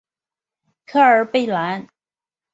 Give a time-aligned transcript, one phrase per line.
[0.87, 1.85] 科尔贝兰。